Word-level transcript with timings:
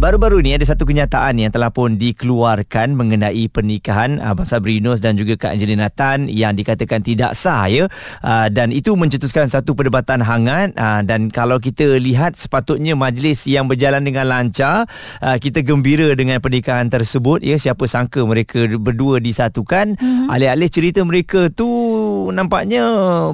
Baru-baru 0.00 0.40
ni 0.40 0.56
ada 0.56 0.64
satu 0.64 0.88
kenyataan 0.88 1.36
yang 1.36 1.52
telah 1.52 1.68
pun 1.68 2.00
dikeluarkan 2.00 2.96
mengenai 2.96 3.52
pernikahan 3.52 4.16
Abang 4.24 4.48
Sabri 4.48 4.80
Yunus 4.80 5.04
dan 5.04 5.12
juga 5.12 5.36
Kak 5.36 5.52
Angelina 5.52 5.92
Tan 5.92 6.24
yang 6.24 6.56
dikatakan 6.56 7.04
tidak 7.04 7.36
sah 7.36 7.68
ya. 7.68 7.84
Uh, 8.24 8.48
dan 8.48 8.72
itu 8.72 8.96
mencetuskan 8.96 9.52
satu 9.52 9.76
perdebatan 9.76 10.24
hangat. 10.24 10.72
Uh, 10.72 11.04
dan 11.04 11.28
kalau 11.28 11.60
kita 11.60 12.00
lihat 12.00 12.32
sepatutnya 12.32 12.96
majlis 12.96 13.44
yang 13.44 13.68
berjalan 13.68 14.00
dengan 14.00 14.24
lancar 14.24 14.88
uh, 15.20 15.36
kita 15.36 15.60
gembira 15.60 16.16
dengan 16.16 16.40
pernikahan 16.40 16.88
tersebut 16.88 17.44
ya. 17.44 17.60
Siapa 17.60 17.84
sangka 17.84 18.24
mereka 18.24 18.72
berdua 18.80 19.20
disatukan. 19.20 20.00
Mm-hmm. 20.00 20.32
alih-alih 20.32 20.70
cerita 20.72 21.04
mereka 21.04 21.52
tu 21.52 21.68
nampaknya 22.34 22.82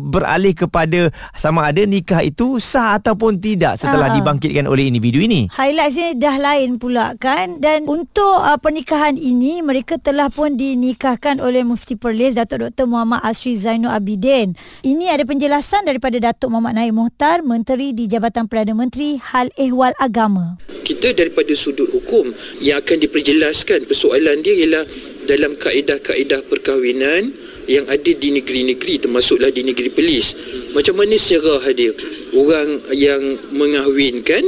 beralih 0.03 0.53
kepada 0.53 1.09
sama 1.33 1.71
ada 1.71 1.83
nikah 1.87 2.21
itu 2.21 2.59
sah 2.59 2.99
ataupun 3.01 3.41
tidak 3.41 3.79
setelah 3.81 4.11
uh. 4.11 4.15
dibangkitkan 4.19 4.67
oleh 4.69 4.91
individu 4.91 5.23
ini 5.23 5.49
highlightnya 5.55 6.19
dah 6.19 6.37
lain 6.37 6.67
lain 6.67 6.83
pula 6.83 7.15
kan 7.21 7.63
dan 7.63 7.87
untuk 7.87 8.43
uh, 8.43 8.59
pernikahan 8.59 9.15
ini 9.15 9.63
mereka 9.63 10.03
telah 10.03 10.27
pun 10.27 10.59
dinikahkan 10.59 11.39
oleh 11.39 11.63
Mufti 11.63 11.95
Perlis 11.95 12.35
Datuk 12.35 12.67
Dr 12.67 12.91
Muhammad 12.91 13.23
Asri 13.23 13.55
Zainul 13.55 13.95
Abidin. 13.95 14.59
Ini 14.83 15.15
ada 15.15 15.23
penjelasan 15.23 15.87
daripada 15.87 16.19
Datuk 16.19 16.51
Muhammad 16.51 16.81
Naib 16.81 16.99
Mohtar 16.99 17.47
Menteri 17.47 17.95
di 17.95 18.11
Jabatan 18.11 18.51
Perdana 18.51 18.75
Menteri 18.75 19.21
Hal 19.21 19.55
Ehwal 19.55 19.95
Agama. 20.03 20.59
Kita 20.83 21.15
daripada 21.15 21.55
sudut 21.55 21.87
hukum 21.93 22.35
yang 22.59 22.83
akan 22.83 22.99
diperjelaskan 22.99 23.87
persoalan 23.87 24.43
dia 24.43 24.67
ialah 24.67 24.85
dalam 25.31 25.55
kaedah-kaedah 25.55 26.51
perkahwinan 26.51 27.46
yang 27.67 27.87
ada 27.91 28.11
di 28.15 28.29
negeri-negeri 28.31 29.03
termasuklah 29.03 29.51
di 29.51 29.67
negeri 29.67 29.91
Perlis. 29.91 30.35
Macam 30.73 30.99
mana 30.99 31.19
sejarah 31.19 31.67
dia? 31.75 31.91
Orang 32.35 32.87
yang 32.95 33.21
mengahwinkan 33.55 34.43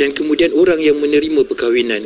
dan 0.00 0.16
kemudian 0.16 0.56
orang 0.56 0.80
yang 0.80 0.96
menerima 0.96 1.44
perkahwinan. 1.44 2.02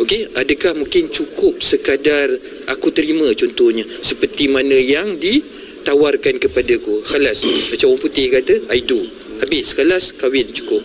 Okey 0.00 0.32
adakah 0.32 0.72
mungkin 0.76 1.12
cukup 1.12 1.60
sekadar 1.60 2.28
aku 2.68 2.92
terima 2.92 3.28
contohnya? 3.36 3.84
Seperti 4.00 4.48
mana 4.48 4.76
yang 4.76 5.20
ditawarkan 5.20 6.40
kepadaku 6.40 7.04
khalas 7.04 7.44
macam 7.68 7.92
orang 7.92 8.02
putih 8.02 8.26
kata 8.32 8.54
I 8.72 8.80
do. 8.84 9.04
Habis 9.40 9.76
khalas 9.76 10.16
kahwin 10.16 10.52
cukup. 10.52 10.80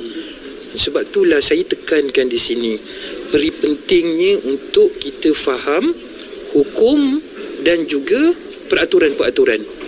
Sebab 0.78 1.10
itulah 1.10 1.42
saya 1.42 1.64
tekankan 1.66 2.30
di 2.30 2.38
sini 2.38 2.78
peri 3.32 3.50
pentingnya 3.50 4.44
untuk 4.46 5.00
kita 5.02 5.34
faham 5.34 5.96
hukum 6.54 7.20
dan 7.66 7.90
juga 7.90 8.36
peraturan-peraturan 8.68 9.88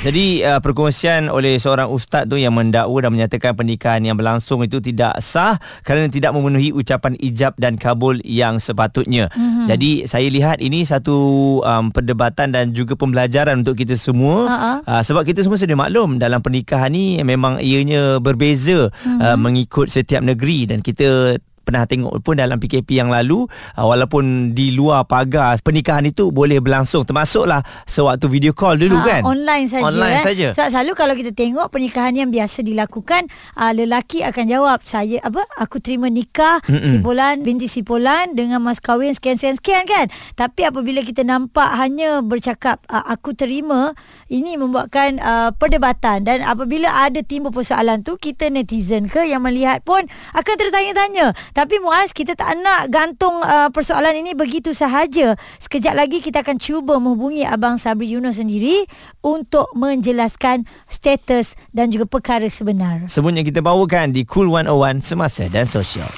jadi 0.00 0.48
uh, 0.48 0.60
perkongsian 0.64 1.28
oleh 1.28 1.60
seorang 1.60 1.92
ustaz 1.92 2.24
tu 2.24 2.40
yang 2.40 2.56
mendakwa 2.56 3.04
dan 3.04 3.12
menyatakan 3.12 3.52
pernikahan 3.52 4.00
yang 4.00 4.16
berlangsung 4.16 4.64
itu 4.64 4.80
tidak 4.80 5.20
sah 5.20 5.60
kerana 5.84 6.08
tidak 6.08 6.32
memenuhi 6.32 6.72
ucapan 6.72 7.20
ijab 7.20 7.52
dan 7.60 7.76
kabul 7.76 8.16
yang 8.24 8.56
sepatutnya. 8.56 9.28
Mm-hmm. 9.28 9.68
Jadi 9.68 9.90
saya 10.08 10.24
lihat 10.32 10.64
ini 10.64 10.88
satu 10.88 11.20
um, 11.60 11.92
perdebatan 11.92 12.48
dan 12.48 12.72
juga 12.72 12.96
pembelajaran 12.96 13.60
untuk 13.60 13.76
kita 13.76 13.92
semua 13.92 14.48
uh-huh. 14.48 14.76
uh, 14.88 15.02
sebab 15.04 15.20
kita 15.20 15.44
semua 15.44 15.60
sudah 15.60 15.76
maklum 15.76 16.16
dalam 16.16 16.40
pernikahan 16.40 16.88
ni 16.88 17.20
memang 17.20 17.60
ianya 17.60 18.24
berbeza 18.24 18.88
mm-hmm. 18.88 19.20
uh, 19.20 19.36
mengikut 19.36 19.92
setiap 19.92 20.24
negeri 20.24 20.64
dan 20.64 20.80
kita 20.80 21.36
pernah 21.62 21.84
tengok 21.86 22.20
pun 22.24 22.34
dalam 22.36 22.58
PKP 22.58 22.98
yang 22.98 23.08
lalu 23.12 23.46
uh, 23.78 23.86
walaupun 23.86 24.52
di 24.56 24.74
luar 24.74 25.06
pagar 25.06 25.56
pernikahan 25.60 26.04
itu 26.08 26.32
boleh 26.34 26.58
berlangsung. 26.58 27.06
Termasuklah 27.06 27.62
sewaktu 27.86 28.26
video 28.26 28.52
call 28.56 28.80
dulu 28.80 28.98
ha, 29.00 29.06
kan? 29.06 29.22
online 29.26 29.66
saja 29.70 29.84
online 29.84 30.18
eh. 30.20 30.24
saja. 30.24 30.48
Sebab 30.56 30.68
selalu 30.72 30.92
kalau 30.96 31.14
kita 31.14 31.32
tengok 31.32 31.66
pernikahan 31.70 32.14
yang 32.16 32.28
biasa 32.32 32.64
dilakukan 32.66 33.28
uh, 33.56 33.72
lelaki 33.72 34.26
akan 34.26 34.44
jawab 34.48 34.78
saya 34.82 35.22
apa 35.22 35.42
aku 35.60 35.78
terima 35.78 36.10
nikah 36.10 36.58
Mm-mm. 36.66 36.86
si 36.86 36.96
Polan 36.98 37.42
binti 37.46 37.70
si 37.70 37.86
Polan 37.86 38.34
dengan 38.34 38.62
mas 38.62 38.82
kahwin 38.82 39.14
sekian 39.14 39.36
sekian 39.38 39.56
sekian 39.60 39.84
kan? 39.86 40.06
Tapi 40.34 40.66
apabila 40.66 41.04
kita 41.04 41.22
nampak 41.22 41.70
hanya 41.78 42.24
bercakap 42.24 42.82
uh, 42.90 43.04
aku 43.06 43.36
terima 43.36 43.94
ini 44.30 44.58
membuatkan 44.58 45.18
uh, 45.22 45.50
perdebatan. 45.54 46.22
Dan 46.26 46.42
apabila 46.42 46.88
ada 47.06 47.20
timbul 47.22 47.54
persoalan 47.54 48.02
tu 48.02 48.16
kita 48.16 48.48
netizen 48.50 49.06
ke 49.06 49.26
yang 49.26 49.42
melihat 49.44 49.82
pun 49.82 50.02
akan 50.34 50.54
tertanya-tanya 50.56 51.32
tapi 51.52 51.82
Muaz 51.82 52.14
kita 52.14 52.34
tak 52.38 52.58
nak 52.60 52.90
gantung 52.90 53.42
uh, 53.42 53.68
persoalan 53.70 54.14
ini 54.20 54.32
begitu 54.34 54.74
sahaja. 54.74 55.34
Sekejap 55.58 55.94
lagi 55.94 56.22
kita 56.22 56.42
akan 56.42 56.56
cuba 56.58 56.98
menghubungi 57.02 57.46
Abang 57.46 57.76
Sabri 57.76 58.12
Yunus 58.12 58.38
sendiri 58.38 58.86
untuk 59.22 59.70
menjelaskan 59.74 60.66
status 60.86 61.58
dan 61.74 61.90
juga 61.90 62.06
perkara 62.06 62.46
sebenar. 62.46 63.06
Semuanya 63.10 63.46
kita 63.46 63.62
bawakan 63.62 64.14
di 64.14 64.26
Cool 64.26 64.50
101 64.50 65.02
Semasa 65.02 65.44
dan 65.50 65.66
Sosial. 65.66 66.10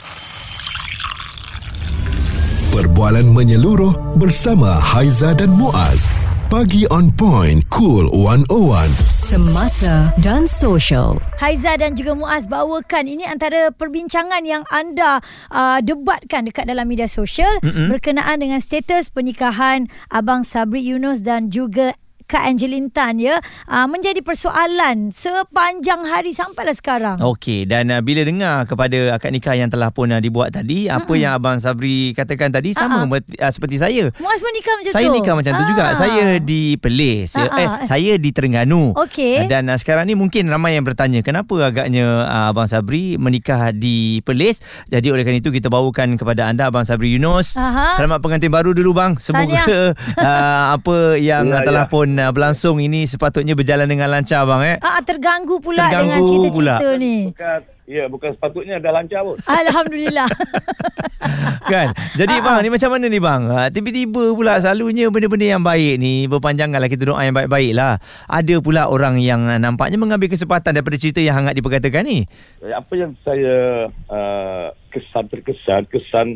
Perbualan 2.73 3.29
menyeluruh 3.29 4.17
bersama 4.17 4.73
Haiza 4.81 5.37
dan 5.37 5.53
Muaz. 5.53 6.09
Pagi 6.49 6.89
on 6.89 7.13
point, 7.13 7.61
cool 7.69 8.09
101. 8.09 9.12
Semasa 9.33 10.13
dan 10.21 10.45
social. 10.45 11.17
Haiza 11.41 11.81
dan 11.81 11.97
juga 11.97 12.13
Muaz 12.13 12.45
bawakan 12.45 13.09
ini 13.09 13.25
antara 13.25 13.73
perbincangan 13.73 14.45
yang 14.45 14.61
anda 14.69 15.25
uh, 15.49 15.81
debatkan 15.81 16.53
dekat 16.53 16.69
dalam 16.69 16.85
media 16.85 17.09
sosial 17.09 17.49
mm-hmm. 17.65 17.89
berkenaan 17.89 18.45
dengan 18.45 18.61
status 18.61 19.09
pernikahan 19.09 19.89
Abang 20.13 20.45
Sabri 20.45 20.85
Yunus 20.85 21.25
dan 21.25 21.49
juga 21.49 21.97
Kak 22.33 22.49
Angelin 22.49 22.89
Tan 22.89 23.21
ya 23.21 23.37
uh, 23.69 23.85
menjadi 23.85 24.25
persoalan 24.25 25.13
sepanjang 25.13 26.09
hari 26.09 26.33
sampailah 26.33 26.73
sekarang. 26.73 27.21
Okey 27.21 27.69
dan 27.69 27.93
uh, 27.93 28.01
bila 28.01 28.25
dengar 28.25 28.65
kepada 28.65 29.21
akad 29.21 29.37
nikah 29.37 29.53
yang 29.53 29.69
telah 29.69 29.93
pun 29.93 30.09
uh, 30.09 30.17
dibuat 30.17 30.57
tadi 30.57 30.89
mm-hmm. 30.89 30.97
apa 30.97 31.13
yang 31.21 31.37
abang 31.37 31.61
Sabri 31.61 32.17
katakan 32.17 32.49
tadi 32.49 32.73
sama 32.73 33.05
uh-huh. 33.05 33.21
uh, 33.21 33.53
seperti 33.53 33.77
saya. 33.77 34.09
Muaz 34.17 34.41
pun 34.41 34.49
nikah 34.57 34.81
macam 34.81 34.93
saya 34.97 35.05
tu. 35.05 35.13
Saya 35.13 35.19
nikah 35.21 35.35
macam 35.37 35.53
uh-huh. 35.53 35.69
tu 35.69 35.73
juga. 35.77 35.85
Saya 35.93 36.25
di 36.41 36.63
Perlis 36.81 37.37
uh-huh. 37.37 37.61
eh 37.61 37.69
saya 37.85 38.13
di 38.17 38.31
Terengganu. 38.33 38.97
Okey. 38.97 39.45
Dan 39.53 39.69
uh, 39.69 39.77
sekarang 39.77 40.09
ni 40.09 40.17
mungkin 40.17 40.49
ramai 40.49 40.81
yang 40.81 40.89
bertanya 40.89 41.21
kenapa 41.21 41.69
agaknya 41.69 42.25
uh, 42.25 42.49
abang 42.49 42.65
Sabri 42.65 43.21
menikah 43.21 43.77
di 43.77 44.25
Perlis. 44.25 44.65
Jadi 44.89 45.13
oleh 45.13 45.21
kerana 45.21 45.37
itu 45.37 45.53
kita 45.53 45.69
bawakan 45.69 46.17
kepada 46.17 46.49
anda 46.49 46.73
abang 46.73 46.89
Sabri 46.89 47.13
Yunus. 47.13 47.61
Uh-huh. 47.61 47.93
Selamat 48.01 48.25
pengantin 48.25 48.49
baru 48.49 48.73
dulu 48.73 48.97
bang. 48.97 49.21
Semoga 49.21 49.93
uh, 50.17 50.65
apa 50.81 51.21
yang 51.21 51.53
ya, 51.53 51.61
telah 51.61 51.85
ya. 51.85 51.93
pun 51.93 52.22
uh, 52.23 52.31
berlangsung 52.31 52.79
ini 52.79 53.03
sepatutnya 53.05 53.59
berjalan 53.59 53.91
dengan 53.91 54.07
lancar 54.07 54.47
bang 54.47 54.63
eh. 54.63 54.77
Ah 54.79 55.03
terganggu 55.03 55.59
pula 55.59 55.91
terganggu 55.91 56.07
dengan 56.07 56.21
cerita-cerita 56.23 56.87
pula. 56.87 57.03
ni. 57.03 57.17
Bukan 57.35 57.61
ya 57.91 58.05
bukan 58.07 58.31
sepatutnya 58.39 58.79
dah 58.79 58.93
lancar 58.95 59.21
pun. 59.27 59.37
Alhamdulillah. 59.43 60.29
kan. 61.73 61.87
Jadi 62.15 62.35
bang 62.39 62.59
ni 62.63 62.69
macam 62.71 62.91
mana 62.95 63.07
ni 63.11 63.19
bang? 63.19 63.43
Ha, 63.51 63.59
tiba-tiba 63.75 64.23
pula 64.39 64.63
selalunya 64.63 65.11
benda-benda 65.11 65.47
yang 65.59 65.63
baik 65.67 65.99
ni 65.99 66.31
berpanjanganlah 66.31 66.87
kita 66.87 67.03
doa 67.11 67.23
yang 67.27 67.35
baik-baik 67.35 67.73
lah. 67.75 67.99
Ada 68.31 68.63
pula 68.63 68.87
orang 68.87 69.19
yang 69.19 69.43
nampaknya 69.59 69.99
mengambil 69.99 70.31
kesempatan 70.31 70.79
daripada 70.79 70.97
cerita 70.97 71.19
yang 71.19 71.43
hangat 71.43 71.59
diperkatakan 71.59 72.07
ni. 72.07 72.25
Apa 72.63 72.93
yang 72.95 73.13
saya 73.27 73.91
uh, 74.07 74.71
kesan 74.95 75.27
terkesan 75.27 75.83
kesan 75.91 76.27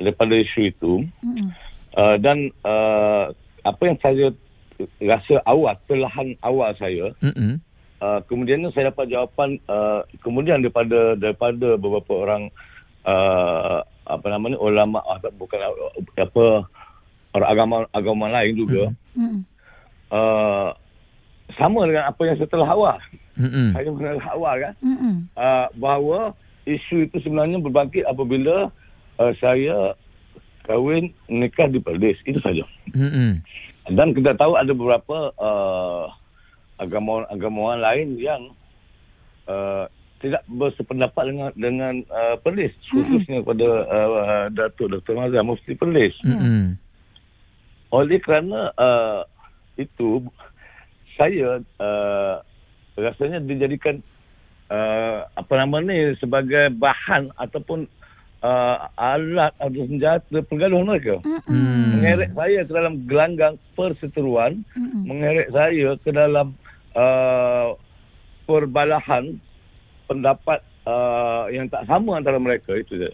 daripada 0.00 0.32
isu 0.32 0.60
itu 0.72 0.92
mm-hmm. 1.04 1.48
uh, 1.94 2.16
dan 2.16 2.48
uh, 2.64 3.30
apa 3.60 3.82
yang 3.84 3.98
saya 4.00 4.32
rasa 5.02 5.42
awal 5.44 5.74
perlahan 5.84 6.36
awal 6.44 6.70
saya 6.76 7.12
mm-hmm. 7.20 7.58
uh, 8.00 8.20
kemudian 8.28 8.64
saya 8.72 8.92
dapat 8.92 9.10
jawapan 9.10 9.58
uh, 9.66 10.04
kemudian 10.24 10.62
daripada 10.62 11.16
daripada 11.16 11.76
beberapa 11.76 12.12
orang 12.14 12.42
uh, 13.04 13.82
apa 14.10 14.26
namanya 14.26 14.58
ulama 14.58 15.02
bukan 15.38 15.58
apa 16.18 16.46
orang 17.36 17.48
agama 17.48 17.76
agama 17.94 18.26
lain 18.30 18.54
juga 18.58 18.84
mm-hmm. 19.14 19.40
uh, 20.10 20.70
sama 21.58 21.86
dengan 21.86 22.10
apa 22.10 22.22
yang 22.26 22.38
setelah 22.38 22.68
awal 22.68 22.98
mm-hmm. 23.38 23.66
saya 23.74 23.88
mengenal 23.90 24.20
awal 24.34 24.54
kan 24.58 24.74
mm-hmm. 24.82 25.14
uh, 25.38 25.66
bahawa 25.78 26.20
isu 26.66 27.08
itu 27.08 27.16
sebenarnya 27.22 27.58
berbangkit 27.62 28.04
apabila 28.06 28.70
uh, 29.18 29.32
saya 29.38 29.94
kahwin 30.66 31.10
nikah 31.26 31.66
di 31.66 31.80
Perlis 31.80 32.18
itu 32.26 32.38
saja 32.42 32.64
mm-hmm. 32.92 33.42
Dan 33.88 34.12
kita 34.12 34.36
tahu 34.36 34.60
ada 34.60 34.72
beberapa 34.76 35.32
uh, 35.40 36.12
agama-agamawan 36.76 37.80
lain 37.80 38.20
yang 38.20 38.42
uh, 39.48 39.88
tidak 40.20 40.44
bersependapat 40.52 41.32
dengan 41.32 41.50
dengan 41.56 41.94
uh, 42.12 42.36
Perlis 42.44 42.76
khususnya 42.92 43.40
kepada 43.40 43.68
uh, 43.88 44.44
Datuk 44.52 44.92
Dr. 44.92 45.16
Mazhar 45.16 45.44
Mufti 45.44 45.72
Perlis. 45.72 46.12
Mm-hmm. 46.20 46.76
Oleh 47.90 48.20
kerana 48.20 48.70
uh, 48.76 49.24
itu 49.80 50.28
saya 51.16 51.64
uh, 51.80 52.36
rasanya 53.00 53.40
dijadikan 53.40 54.04
uh, 54.68 55.24
apa 55.32 55.52
nama 55.56 55.80
ni 55.80 56.12
sebagai 56.20 56.68
bahan 56.76 57.32
ataupun 57.40 57.88
uh, 58.44 58.88
alat 58.96 59.52
atau 59.56 59.82
senjata 59.86 60.38
pergaduhan 60.44 60.88
mereka. 60.88 61.20
Mm-hmm. 61.24 61.84
Mengerek 61.96 62.30
saya 62.36 62.60
ke 62.64 62.72
dalam 62.72 62.94
gelanggang 63.06 63.54
perseteruan 63.76 64.52
mm-hmm. 64.76 65.02
mengerek 65.06 65.48
saya 65.52 65.88
ke 66.00 66.10
dalam 66.10 66.46
uh, 66.96 67.76
perbalahan 68.44 69.38
pendapat 70.10 70.58
uh, 70.84 71.46
yang 71.52 71.70
tak 71.70 71.86
sama 71.86 72.18
antara 72.18 72.40
mereka 72.42 72.74
itu 72.74 72.98
je. 72.98 73.10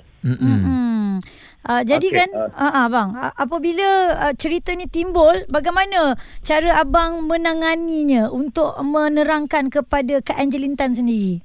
Uh, 1.66 1.82
jadi 1.82 2.08
Okey, 2.14 2.18
kan 2.22 2.30
uh, 2.30 2.46
uh, 2.62 2.72
abang 2.86 3.10
uh, 3.18 3.34
apabila 3.34 4.14
uh, 4.22 4.34
cerita 4.38 4.70
ni 4.78 4.86
timbul 4.86 5.34
bagaimana 5.50 6.14
cara 6.46 6.78
abang 6.78 7.26
menanganinya 7.26 8.30
untuk 8.30 8.70
menerangkan 8.86 9.66
kepada 9.66 10.22
Kak 10.22 10.38
Angelin 10.38 10.78
Tan 10.78 10.94
sendiri? 10.94 11.42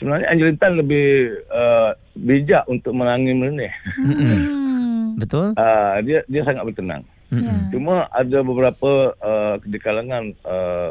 Sebenarnya 0.00 0.32
Angelin 0.32 0.56
Tan 0.56 0.80
lebih 0.80 1.36
uh, 1.52 1.92
bijak 2.16 2.64
untuk 2.72 2.96
menangani 2.96 3.36
benda 3.36 3.52
ni. 3.52 3.68
Hmm. 4.00 5.20
Betul? 5.20 5.52
Uh, 5.60 6.00
dia 6.00 6.24
dia 6.24 6.42
sangat 6.48 6.64
bertenang. 6.64 7.04
Ya. 7.30 7.52
Cuma 7.70 8.08
ada 8.10 8.38
beberapa 8.42 9.14
uh, 9.20 9.54
di 9.62 9.78
kalangan 9.78 10.34
uh, 10.42 10.90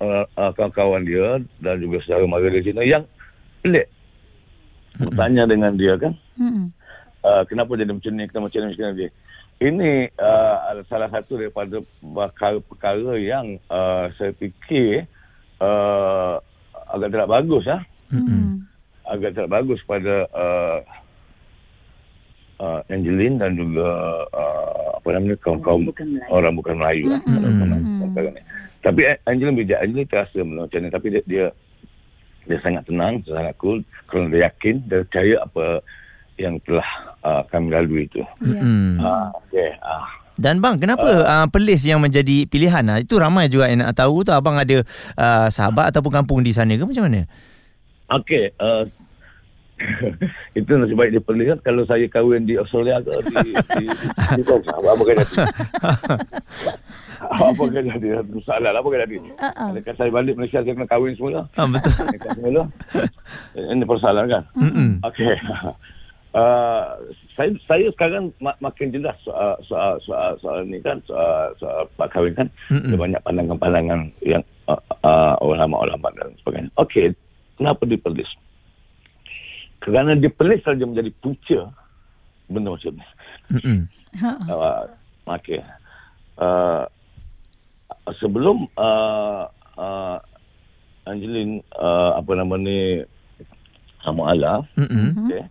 uh, 0.00 0.24
uh, 0.26 0.50
kawan-kawan 0.56 1.04
dia 1.04 1.38
dan 1.60 1.78
juga 1.78 2.02
saudara 2.02 2.26
mara 2.26 2.48
di 2.48 2.64
sini 2.64 2.88
yang 2.88 3.04
pelik 3.60 3.86
bertanya 4.96 5.44
dengan 5.46 5.76
dia 5.76 5.94
kan 6.00 6.16
Hmm. 6.40 6.72
uh, 7.20 7.44
kenapa 7.44 7.76
jadi 7.76 7.92
macam 7.92 8.16
ni 8.16 8.24
kenapa 8.24 8.48
macam 8.48 8.60
ni 8.64 8.72
macam 8.72 8.96
ni 8.96 9.08
ini 9.60 9.92
uh, 10.16 10.56
adalah 10.72 10.86
salah 10.88 11.10
satu 11.12 11.36
daripada 11.36 11.84
perkara-perkara 12.00 13.12
yang 13.20 13.60
uh, 13.68 14.08
saya 14.16 14.32
fikir 14.40 15.04
uh, 15.60 16.40
agak 16.96 17.12
tidak 17.12 17.28
bagus 17.28 17.68
ah 17.68 17.84
Hmm. 18.10 18.66
agak 19.06 19.38
tidak 19.38 19.50
bagus 19.50 19.80
pada 19.86 20.26
uh, 20.34 20.78
uh, 22.58 22.80
Angeline 22.90 23.38
dan 23.38 23.54
juga 23.54 23.88
uh, 24.34 24.98
apa 24.98 25.08
namanya 25.14 25.36
kaum-kaum 25.40 25.88
orang 26.28 26.54
bukan 26.58 26.74
Melayu 26.76 27.10
lah. 27.10 27.20
Ni. 27.24 28.42
Tapi 28.82 29.00
Angeline 29.24 29.56
bijak, 29.56 29.78
Angeline 29.80 30.10
terasa 30.10 30.38
macam 30.42 30.78
ni 30.82 30.90
tapi 30.90 31.06
dia, 31.14 31.22
dia 31.26 31.44
dia 32.48 32.58
sangat 32.64 32.82
tenang, 32.88 33.20
dia 33.22 33.36
sangat 33.36 33.54
cool 33.60 33.78
kerana 34.08 34.26
dia 34.32 34.40
yakin, 34.48 34.74
dia 34.88 35.04
percaya 35.04 35.34
apa 35.44 35.64
yang 36.40 36.56
telah 36.64 36.88
uh, 37.20 37.42
kami 37.52 37.68
lalui 37.68 38.08
itu. 38.08 38.24
Ya. 38.40 38.60
Mm. 38.64 38.96
Ah, 38.98 39.28
okay. 39.36 39.76
Ah. 39.84 40.08
Dan 40.40 40.56
bang, 40.64 40.80
kenapa 40.80 41.04
uh, 41.04 41.46
Perlis 41.52 41.84
yang 41.84 42.00
menjadi 42.00 42.48
pilihan? 42.48 42.80
Ah, 42.88 42.96
itu 42.96 43.20
ramai 43.20 43.52
juga 43.52 43.68
yang 43.68 43.84
nak 43.84 43.92
tahu 43.92 44.24
tu 44.24 44.32
abang 44.32 44.56
ada 44.56 44.80
uh, 45.20 45.46
sahabat 45.52 45.92
ataupun 45.92 46.24
kampung 46.24 46.40
di 46.40 46.56
sana 46.56 46.72
ke 46.80 46.84
macam 46.88 47.12
mana? 47.12 47.28
Okey, 48.10 48.50
uh, 48.58 48.82
itu 50.58 50.68
nasib 50.76 50.92
baik 50.92 51.16
dia 51.16 51.24
kan 51.56 51.58
kalau 51.64 51.82
saya 51.88 52.04
kahwin 52.04 52.44
di 52.44 52.60
Australia 52.60 53.00
ke 53.00 53.16
di 53.24 53.32
di, 53.32 53.52
di, 53.80 53.84
di 54.36 54.42
apa 54.44 54.88
apa 54.92 55.02
jadi 55.08 55.24
apa 57.20 57.62
kan 57.64 57.84
jadi 57.88 58.08
soalan 58.44 58.76
apa 58.76 58.88
kan 58.92 59.00
jadi 59.08 59.16
Uh-uh. 59.24 59.68
adakah 59.72 59.94
saya 59.96 60.10
balik 60.12 60.36
Malaysia 60.36 60.60
saya 60.60 60.76
kena 60.76 60.84
kahwin 60.84 61.16
semula 61.16 61.48
Ah, 61.56 61.64
betul. 61.64 61.92
nikah 62.12 62.30
semula 62.36 62.62
ini 63.56 63.84
persoalan 63.84 64.26
kan? 64.28 64.42
Okey. 65.08 65.32
Uh, 66.30 66.94
saya 67.34 67.50
saya 67.66 67.90
sekarang 67.90 68.30
mak, 68.38 68.54
makin 68.62 68.94
jelas 68.94 69.18
soal 69.26 69.58
soal 69.66 69.98
soal, 70.06 70.38
soal 70.38 70.62
ni 70.62 70.78
kan 70.78 71.02
soal 71.02 71.50
soal 71.58 71.82
pak 71.98 72.06
kahwin 72.14 72.36
kan. 72.36 72.46
Ada 72.70 72.94
banyak 72.94 73.20
pandangan-pandangan 73.26 74.00
yang 74.22 74.44
uh, 74.70 74.78
uh, 75.02 75.34
ulama-ulama 75.42 76.06
dan 76.14 76.30
sebagainya. 76.38 76.70
Okey, 76.78 77.10
kenapa 77.60 77.84
diperlis? 77.84 78.32
Kerana 79.84 80.16
diperlis 80.16 80.64
saja 80.64 80.88
menjadi 80.88 81.12
punca 81.20 81.60
benda 82.48 82.72
macam 82.72 82.96
ni. 82.96 83.06
Mm-mm. 83.52 83.78
Uh, 84.48 84.88
Okey. 85.28 85.60
Uh, 86.40 86.88
sebelum 88.16 88.64
uh, 88.80 89.44
uh, 89.76 90.16
Angelin 91.04 91.60
uh, 91.76 92.16
apa 92.16 92.32
nama 92.32 92.54
ni 92.56 93.04
sama 94.00 94.32
Allah, 94.32 94.64
Mm-mm. 94.80 95.28
okay, 95.28 95.44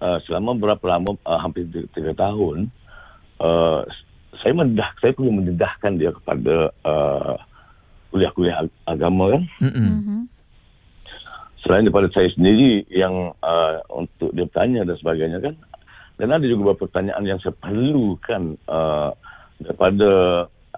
uh, 0.00 0.16
selama 0.24 0.56
berapa 0.56 0.84
lama 0.88 1.20
uh, 1.28 1.36
hampir 1.36 1.68
tiga, 1.68 2.16
tahun 2.16 2.72
uh, 3.44 3.84
saya 4.40 4.52
mendedah 4.56 4.88
saya 5.00 5.12
perlu 5.12 5.32
mendedahkan 5.32 6.00
dia 6.00 6.12
kepada 6.12 6.72
uh, 6.84 7.36
kuliah-kuliah 8.12 8.64
ag- 8.64 8.80
agama 8.88 9.36
kan 9.36 9.42
Mm-mm. 9.60 10.24
Selain 11.64 11.82
daripada 11.84 12.12
saya 12.12 12.28
sendiri 12.28 12.84
yang 12.92 13.32
uh, 13.40 13.80
untuk 13.88 14.30
dia 14.36 14.44
bertanya 14.44 14.84
dan 14.84 14.96
sebagainya 15.00 15.38
kan 15.40 15.54
dan 16.14 16.28
ada 16.30 16.44
juga 16.46 16.70
beberapa 16.70 16.86
pertanyaan 16.86 17.24
yang 17.26 17.38
saya 17.42 17.54
perlukan 17.58 18.54
uh, 18.70 19.10
daripada 19.58 20.10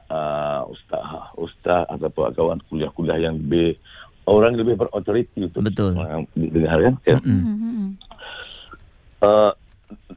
uh, 0.08 0.60
ustaz 0.70 1.04
ustaz 1.36 1.84
ataupun 1.92 2.32
kawan 2.32 2.60
kuliah-kuliah 2.72 3.28
yang 3.28 3.36
lebih 3.36 3.76
orang 4.24 4.56
yang 4.56 4.64
lebih 4.64 4.86
berautoriti 4.86 5.44
untuk 5.44 5.66
Betul. 5.66 5.92
orang 5.98 6.24
dengar 6.32 6.78
kan 6.80 6.94
okay. 7.02 7.14
Mm-mm. 7.20 7.40
Mhm. 7.42 7.88
uh, 9.20 9.52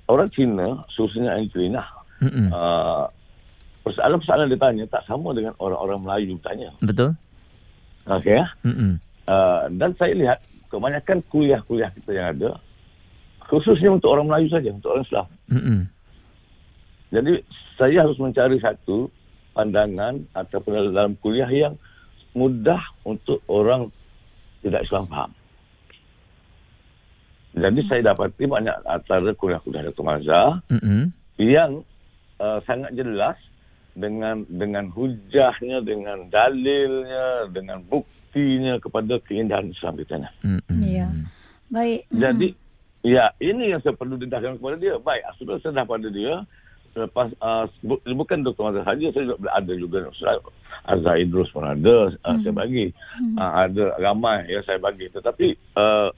orang 0.07 0.30
Cina 0.31 0.88
khususnya 0.88 1.36
Angelina 1.36 1.83
Mm-mm. 2.24 2.48
uh, 2.56 3.06
persoalan-persoalan 3.83 4.48
dia 4.51 4.60
tanya 4.60 4.83
tak 4.88 5.04
sama 5.07 5.31
dengan 5.31 5.56
orang-orang 5.57 6.00
Melayu 6.04 6.36
tanya. 6.44 6.69
Betul? 6.83 7.15
Okey 8.06 8.38
ya. 8.38 8.45
Mm-mm. 8.68 9.00
Uh, 9.30 9.69
dan 9.77 9.94
saya 9.95 10.13
lihat 10.18 10.39
kebanyakan 10.69 11.19
kuliah-kuliah 11.27 11.92
kita 11.94 12.12
yang 12.13 12.27
ada 12.38 12.50
khususnya 13.50 13.89
untuk 13.89 14.13
orang 14.13 14.30
Melayu 14.30 14.48
saja, 14.54 14.69
untuk 14.69 14.94
orang 14.94 15.06
Islam. 15.10 15.27
Mm-mm. 15.50 15.80
Jadi 17.10 17.33
saya 17.74 18.06
harus 18.06 18.18
mencari 18.21 18.62
satu 18.62 19.10
pandangan 19.57 20.21
ataupun 20.38 20.94
dalam 20.94 21.18
kuliah 21.18 21.50
yang 21.50 21.74
mudah 22.38 22.80
untuk 23.01 23.42
orang 23.50 23.89
tidak 24.62 24.86
Islam 24.86 25.10
faham. 25.10 25.31
Jadi 27.57 27.81
saya 27.89 28.13
dapati 28.13 28.45
banyak 28.45 28.75
antara 28.86 29.33
kuliah-kuliah 29.33 29.89
Dr. 29.89 30.06
Mazhar 30.06 30.62
Mm-mm. 30.69 31.10
yang 31.42 31.81
uh, 32.38 32.62
sangat 32.69 32.94
jelas 32.94 33.36
dengan 33.98 34.45
dengan 34.45 34.86
hujahnya, 34.94 35.81
dengan 35.81 36.30
dalilnya, 36.30 37.50
dengan 37.50 37.81
buktinya 38.29 38.77
kepada 38.77 39.17
keindahan 39.25 39.73
Islam 39.73 39.97
kita 39.97 40.21
ni. 40.21 40.29
Mm-mm. 40.45 40.81
Ya. 40.85 41.09
Baik. 41.73 42.05
Jadi 42.13 42.53
ya 43.01 43.33
ini 43.41 43.73
yang 43.73 43.81
saya 43.81 43.97
perlu 43.97 44.21
dedahkan 44.21 44.61
kepada 44.61 44.77
dia. 44.77 45.01
Baik, 45.01 45.25
sudah 45.41 45.57
saya 45.65 45.81
dah 45.81 45.85
pada 45.89 46.07
dia. 46.13 46.45
Lepas 46.93 47.33
uh, 47.41 47.65
bu- 47.81 48.01
bukan 48.05 48.45
Dr. 48.45 48.69
Mazhar 48.69 48.85
saja, 48.85 49.05
saya 49.13 49.25
juga 49.29 49.49
ada 49.53 49.73
juga 49.77 49.97
Ustaz 50.09 50.41
Azhar 50.85 51.21
Idrus 51.21 51.50
pun 51.53 51.65
ada 51.65 52.13
uh, 52.13 52.38
saya 52.41 52.53
bagi. 52.53 52.93
Uh, 53.33 53.51
ada 53.65 53.83
ramai 53.98 54.45
yang 54.45 54.62
saya 54.65 54.77
bagi. 54.77 55.09
Tetapi 55.09 55.48
uh, 55.74 56.09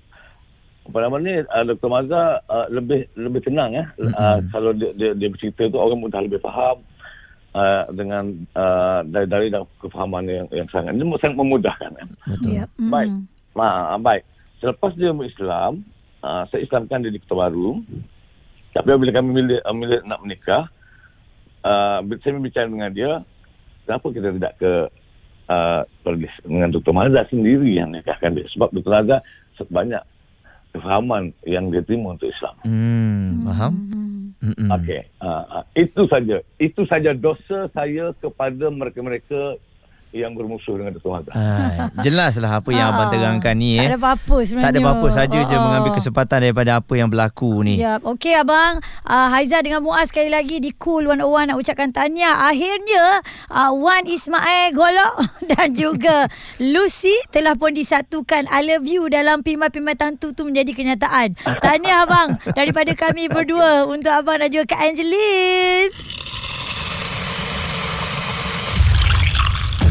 apa 0.82 0.98
nama 1.00 1.16
ni 1.20 1.44
uh, 1.44 1.64
Dr. 1.64 1.88
Mazhar 1.92 2.44
uh, 2.48 2.68
lebih 2.72 3.08
lebih 3.16 3.40
tenang 3.44 3.72
ya. 3.72 3.86
Uh, 4.00 4.44
kalau 4.52 4.76
dia, 4.76 4.92
dia 5.00 5.16
dia 5.16 5.32
bercerita 5.32 5.72
tu 5.72 5.80
orang 5.80 6.00
mudah 6.00 6.20
lebih 6.24 6.44
faham 6.44 6.84
uh, 7.56 7.84
dengan 7.92 8.32
uh, 8.56 9.02
dari 9.08 9.28
dari 9.28 9.48
dan 9.52 9.64
kefahaman 9.80 10.24
yang 10.28 10.48
yang 10.52 10.68
sangat 10.72 10.96
ini 10.96 11.04
sangat 11.20 11.38
memudahkan 11.38 11.92
ya. 11.96 12.06
Betul. 12.28 12.50
Ya. 12.52 12.66
Mhm. 12.80 12.92
Baik. 12.92 13.12
Ma, 13.52 14.00
baik. 14.00 14.24
Selepas 14.64 14.92
dia 14.96 15.12
berislam, 15.12 15.84
uh, 16.24 16.44
saya 16.48 16.62
Islamkan 16.64 17.04
dia 17.04 17.12
di 17.12 17.20
Kota 17.20 17.48
Baru. 17.48 17.84
Tapi 18.72 18.88
bila 18.96 19.12
kami 19.12 19.30
milih, 19.36 19.60
uh, 19.68 19.76
milih 19.76 20.00
nak 20.08 20.24
menikah, 20.24 20.64
uh, 21.68 22.00
saya 22.24 22.32
berbicara 22.40 22.72
dengan 22.72 22.92
dia, 22.96 23.12
kenapa 23.84 24.08
kita 24.16 24.32
tidak 24.40 24.54
ke 24.56 24.72
uh, 25.52 25.82
Perlis 26.08 26.32
dengan 26.48 26.72
Dr. 26.72 26.94
Mazhar 26.96 27.28
sendiri 27.28 27.76
yang 27.76 27.92
nikahkan 27.92 28.32
dia. 28.32 28.48
Sebab 28.56 28.72
Dr. 28.72 28.92
Mazhar 28.96 29.20
banyak 29.68 30.04
kefahaman 30.72 31.36
yang 31.44 31.68
dia 31.70 31.84
terima 31.84 32.16
untuk 32.16 32.32
Islam. 32.32 32.56
Mm, 32.64 33.44
faham? 33.46 33.74
Okey. 34.42 35.06
Uh, 35.22 35.62
uh, 35.62 35.64
itu 35.78 36.02
saja. 36.10 36.42
Itu 36.58 36.90
saja 36.90 37.14
dosa 37.14 37.70
saya 37.70 38.10
kepada 38.18 38.74
mereka-mereka 38.74 39.62
yang 40.12 40.36
bermusuh 40.36 40.76
dengan 40.76 40.92
Dr. 40.96 41.08
Mazhar. 41.08 41.34
Ah, 41.34 41.88
jelaslah 42.04 42.52
apa 42.60 42.70
yang 42.76 42.92
abang 42.92 43.08
Ah, 43.08 43.12
terangkan 43.12 43.56
ni 43.56 43.80
Tak 43.80 43.84
eh. 43.84 43.90
ada 43.92 43.98
apa-apa 43.98 44.38
sebenarnya. 44.44 44.64
Tak 44.64 44.72
ada 44.72 44.80
apa-apa 44.84 45.08
saja 45.10 45.40
je 45.42 45.56
Ah, 45.56 45.64
mengambil 45.64 45.92
kesempatan 45.96 46.38
daripada 46.44 46.72
apa 46.84 46.94
yang 47.00 47.08
berlaku 47.08 47.64
ni. 47.64 47.80
Ya, 47.80 47.98
okey 48.04 48.36
abang. 48.36 48.84
Uh, 49.08 49.28
Haiza 49.32 49.64
dengan 49.64 49.82
Muaz 49.82 50.12
sekali 50.12 50.28
lagi 50.28 50.60
di 50.60 50.76
Cool 50.76 51.08
101 51.08 51.48
nak 51.48 51.58
ucapkan 51.58 51.90
tahniah. 51.96 52.46
Akhirnya 52.46 53.24
uh, 53.50 53.72
Wan 53.72 54.04
Ismail 54.04 54.76
Golok 54.76 55.16
dan 55.56 55.72
juga 55.72 56.28
Lucy 56.60 57.16
telah 57.32 57.56
pun 57.56 57.72
disatukan. 57.72 58.52
I 58.52 58.68
love 58.68 58.84
you 58.84 59.08
dalam 59.08 59.42
Pimai-Pimai 59.42 59.96
Tantu 59.96 60.36
tu 60.36 60.44
menjadi 60.44 60.76
kenyataan. 60.76 61.40
Tahniah 61.64 62.04
abang 62.04 62.36
daripada 62.54 62.92
kami 62.94 63.32
berdua 63.32 63.88
untuk 63.88 64.12
abang 64.12 64.38
dan 64.38 64.52
juga 64.52 64.76
Kak 64.76 64.92
Angeline. 64.92 66.21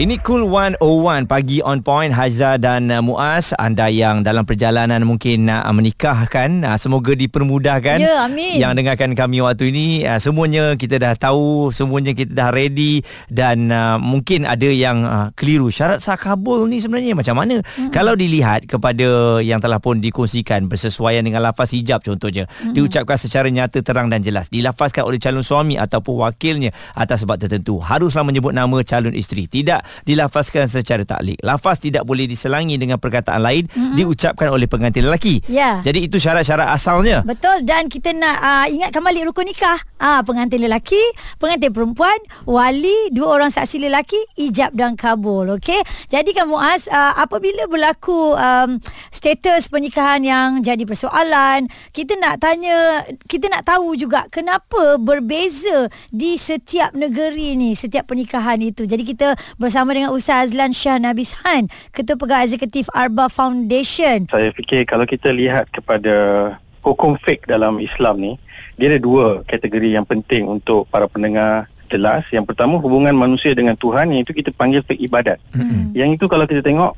Ini 0.00 0.24
Cool 0.24 0.48
101 0.48 1.28
pagi 1.28 1.60
on 1.60 1.84
point 1.84 2.16
Haza 2.16 2.56
dan 2.56 2.88
uh, 2.88 3.04
Muaz 3.04 3.52
anda 3.60 3.92
yang 3.92 4.24
dalam 4.24 4.48
perjalanan 4.48 5.04
mungkin 5.04 5.52
uh, 5.52 5.68
menikahkan 5.68 6.64
uh, 6.64 6.80
semoga 6.80 7.12
dipermudahkan. 7.12 8.00
Ya, 8.00 8.24
amin. 8.24 8.56
Yang 8.56 8.72
dengarkan 8.80 9.12
kami 9.12 9.44
waktu 9.44 9.68
ini 9.68 10.08
uh, 10.08 10.16
semuanya 10.16 10.80
kita 10.80 10.96
dah 10.96 11.12
tahu, 11.12 11.76
semuanya 11.76 12.16
kita 12.16 12.32
dah 12.32 12.48
ready 12.48 13.04
dan 13.28 13.68
uh, 13.68 14.00
mungkin 14.00 14.48
ada 14.48 14.64
yang 14.64 15.04
uh, 15.04 15.28
keliru. 15.36 15.68
Syarat 15.68 16.00
sah 16.00 16.16
kabul 16.16 16.64
ni 16.72 16.80
sebenarnya 16.80 17.12
macam 17.12 17.36
mana? 17.36 17.60
Hmm. 17.60 17.92
Kalau 17.92 18.16
dilihat 18.16 18.64
kepada 18.64 19.44
yang 19.44 19.60
telah 19.60 19.76
pun 19.76 20.00
dikongsikan 20.00 20.72
bersesuaian 20.72 21.20
dengan 21.20 21.44
lafaz 21.44 21.76
hijab 21.76 22.00
contohnya, 22.00 22.48
hmm. 22.48 22.72
diucapkan 22.72 23.20
secara 23.20 23.52
nyata 23.52 23.84
terang 23.84 24.08
dan 24.08 24.24
jelas, 24.24 24.48
dilafazkan 24.48 25.04
oleh 25.04 25.20
calon 25.20 25.44
suami 25.44 25.76
ataupun 25.76 26.24
wakilnya 26.24 26.72
atas 26.96 27.28
sebab 27.28 27.36
tertentu, 27.36 27.76
haruslah 27.76 28.24
menyebut 28.24 28.56
nama 28.56 28.80
calon 28.80 29.12
isteri. 29.12 29.44
Tidak 29.44 29.81
dilafazkan 30.06 30.66
secara 30.66 31.02
taklik. 31.04 31.38
Lafaz 31.44 31.78
tidak 31.82 32.02
boleh 32.06 32.24
diselangi 32.26 32.78
dengan 32.80 32.96
perkataan 32.96 33.42
lain 33.42 33.68
mm-hmm. 33.68 33.96
diucapkan 33.98 34.48
oleh 34.50 34.66
pengantin 34.66 35.06
lelaki. 35.06 35.42
Ya. 35.50 35.84
Jadi 35.84 36.08
itu 36.08 36.16
syarat-syarat 36.16 36.72
asalnya. 36.72 37.22
Betul 37.22 37.62
dan 37.66 37.86
kita 37.86 38.14
nak 38.16 38.36
uh, 38.40 38.66
ingatkan 38.70 39.02
balik 39.02 39.28
rukun 39.28 39.46
nikah. 39.46 39.78
Ah 40.02 40.18
uh, 40.18 40.20
pengantin 40.26 40.58
lelaki, 40.58 40.98
pengantin 41.38 41.70
perempuan, 41.70 42.18
wali, 42.42 43.14
dua 43.14 43.38
orang 43.38 43.54
saksi 43.54 43.86
lelaki, 43.86 44.18
ijab 44.34 44.74
dan 44.74 44.98
kabul. 44.98 45.46
Okey. 45.54 45.78
Jadi 46.10 46.34
kan 46.34 46.50
Muaz 46.50 46.90
uh, 46.90 47.14
apabila 47.22 47.70
berlaku 47.70 48.34
um, 48.34 48.82
status 49.14 49.70
pernikahan 49.70 50.26
yang 50.26 50.58
jadi 50.58 50.82
persoalan, 50.82 51.70
kita 51.94 52.18
nak 52.18 52.42
tanya, 52.42 53.06
kita 53.30 53.46
nak 53.46 53.62
tahu 53.62 53.94
juga 53.94 54.26
kenapa 54.26 54.98
berbeza 54.98 55.86
di 56.10 56.34
setiap 56.34 56.90
negeri 56.98 57.54
ni, 57.54 57.78
setiap 57.78 58.10
pernikahan 58.10 58.58
itu. 58.58 58.82
Jadi 58.82 59.06
kita 59.06 59.38
bersama 59.54 59.94
dengan 59.94 60.10
Ustaz 60.10 60.50
Azlan 60.50 60.74
Shah 60.74 60.98
Nabis 60.98 61.38
Han, 61.46 61.70
Ketua 61.94 62.18
Pegawai 62.18 62.50
Eksekutif 62.50 62.90
Arba 62.90 63.30
Foundation. 63.30 64.26
Saya 64.26 64.50
fikir 64.50 64.82
kalau 64.82 65.06
kita 65.06 65.30
lihat 65.30 65.70
kepada 65.70 66.58
hukum 66.82 67.14
fik 67.22 67.46
dalam 67.46 67.78
Islam 67.78 68.18
ni, 68.18 68.32
dia 68.76 68.90
ada 68.92 69.00
dua 69.00 69.46
kategori 69.46 69.94
yang 69.94 70.04
penting 70.04 70.50
untuk 70.50 70.84
para 70.90 71.06
pendengar 71.06 71.70
jelas. 71.86 72.26
Yang 72.34 72.52
pertama 72.52 72.82
hubungan 72.82 73.14
manusia 73.14 73.54
dengan 73.54 73.78
Tuhan, 73.78 74.10
yang 74.10 74.26
itu 74.26 74.34
kita 74.34 74.50
panggil 74.52 74.82
fik 74.82 74.98
ibadat. 74.98 75.38
Mm-hmm. 75.54 75.94
Yang 75.94 76.10
itu 76.18 76.24
kalau 76.26 76.44
kita 76.44 76.60
tengok 76.60 76.92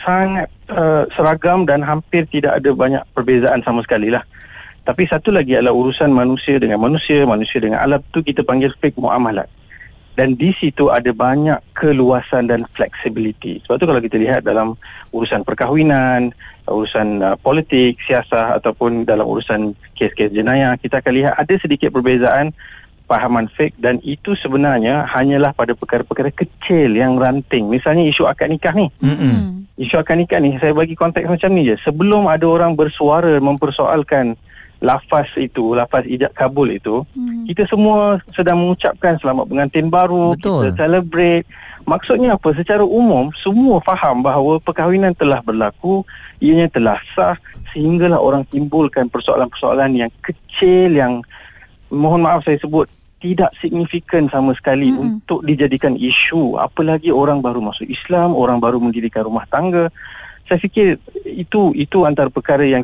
sangat 0.00 0.48
uh, 0.72 1.04
seragam 1.12 1.68
dan 1.68 1.84
hampir 1.84 2.24
tidak 2.28 2.60
ada 2.60 2.70
banyak 2.72 3.02
perbezaan 3.16 3.60
sama 3.64 3.80
sekali 3.84 4.12
lah. 4.12 4.24
Tapi 4.80 5.04
satu 5.04 5.28
lagi 5.28 5.54
adalah 5.54 5.76
urusan 5.76 6.08
manusia 6.08 6.56
dengan 6.56 6.80
manusia, 6.80 7.22
manusia 7.28 7.60
dengan 7.60 7.84
alam 7.84 8.00
tu 8.10 8.24
kita 8.24 8.40
panggil 8.40 8.72
fik 8.80 8.96
muamalat 8.96 9.46
dan 10.20 10.36
di 10.36 10.52
situ 10.52 10.92
ada 10.92 11.16
banyak 11.16 11.56
keluasan 11.72 12.52
dan 12.52 12.68
flexibility. 12.76 13.64
Sebab 13.64 13.80
tu 13.80 13.88
kalau 13.88 14.04
kita 14.04 14.20
lihat 14.20 14.44
dalam 14.44 14.76
urusan 15.16 15.48
perkahwinan, 15.48 16.36
urusan 16.68 17.24
uh, 17.24 17.40
politik, 17.40 17.96
siasah 18.04 18.60
ataupun 18.60 19.08
dalam 19.08 19.24
urusan 19.24 19.72
kes-kes 19.96 20.28
jenayah, 20.28 20.76
kita 20.76 21.00
akan 21.00 21.12
lihat 21.16 21.40
ada 21.40 21.54
sedikit 21.56 21.88
perbezaan 21.96 22.52
pahaman 23.08 23.48
fake 23.48 23.80
dan 23.80 23.96
itu 24.04 24.36
sebenarnya 24.36 25.08
hanyalah 25.08 25.56
pada 25.56 25.72
perkara-perkara 25.72 26.28
kecil 26.36 26.92
yang 26.92 27.16
ranting. 27.16 27.72
Misalnya 27.72 28.04
isu 28.04 28.28
akad 28.28 28.52
nikah 28.52 28.76
ni. 28.76 28.92
Mm-hmm. 29.00 29.72
Isu 29.80 30.04
akad 30.04 30.20
nikah 30.20 30.36
ni 30.36 30.60
saya 30.60 30.76
bagi 30.76 31.00
konteks 31.00 31.32
macam 31.32 31.48
ni 31.56 31.64
je. 31.64 31.80
Sebelum 31.80 32.28
ada 32.28 32.44
orang 32.44 32.76
bersuara 32.76 33.40
mempersoalkan 33.40 34.36
lafaz 34.80 35.28
itu, 35.36 35.76
lafaz 35.76 36.08
ijab 36.08 36.32
kabul 36.32 36.72
itu, 36.72 37.04
hmm. 37.12 37.44
kita 37.52 37.68
semua 37.68 38.16
sedang 38.32 38.56
mengucapkan 38.64 39.20
selamat 39.20 39.44
pengantin 39.46 39.92
baru, 39.92 40.34
Betul. 40.34 40.72
kita 40.72 40.88
celebrate. 40.88 41.46
Maksudnya 41.84 42.36
apa? 42.40 42.48
Secara 42.56 42.80
umum, 42.80 43.28
semua 43.36 43.84
faham 43.84 44.24
bahawa 44.24 44.56
perkahwinan 44.60 45.12
telah 45.12 45.44
berlaku, 45.44 46.00
ianya 46.40 46.72
telah 46.72 46.96
sah, 47.12 47.36
sehinggalah 47.76 48.16
orang 48.16 48.48
timbulkan 48.48 49.12
persoalan-persoalan 49.12 50.00
yang 50.00 50.10
kecil, 50.24 50.96
yang 50.96 51.20
mohon 51.92 52.24
maaf 52.24 52.48
saya 52.48 52.56
sebut, 52.56 52.88
tidak 53.20 53.52
signifikan 53.60 54.32
sama 54.32 54.56
sekali 54.56 54.88
hmm. 54.88 54.96
untuk 54.96 55.44
dijadikan 55.44 55.92
isu. 55.92 56.56
Apalagi 56.56 57.12
orang 57.12 57.44
baru 57.44 57.60
masuk 57.60 57.84
Islam, 57.84 58.32
orang 58.32 58.56
baru 58.56 58.80
mendirikan 58.80 59.28
rumah 59.28 59.44
tangga. 59.44 59.92
Saya 60.48 60.56
fikir 60.56 60.96
itu 61.28 61.76
itu 61.76 62.08
antara 62.08 62.32
perkara 62.32 62.64
yang 62.64 62.82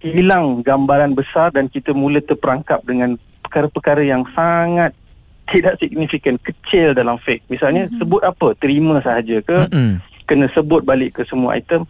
hilang 0.00 0.60
gambaran 0.60 1.16
besar 1.16 1.48
dan 1.52 1.72
kita 1.72 1.96
mula 1.96 2.20
terperangkap 2.20 2.84
dengan 2.84 3.16
perkara-perkara 3.40 4.04
yang 4.04 4.26
sangat 4.36 4.92
tidak 5.46 5.78
signifikan 5.78 6.36
kecil 6.42 6.92
dalam 6.92 7.16
fake. 7.22 7.46
Misalnya 7.46 7.86
mm-hmm. 7.86 8.02
sebut 8.02 8.22
apa? 8.26 8.48
Terima 8.58 8.98
sahaja 9.00 9.38
ke? 9.40 9.70
Mm-hmm. 9.70 9.94
kena 10.26 10.50
sebut 10.50 10.82
balik 10.82 11.16
ke 11.16 11.22
semua 11.22 11.54
item. 11.54 11.86